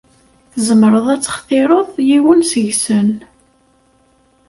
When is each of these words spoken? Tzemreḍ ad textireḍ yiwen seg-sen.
Tzemreḍ 0.53 1.05
ad 1.13 1.21
textireḍ 1.21 1.89
yiwen 2.07 2.41
seg-sen. 2.51 3.09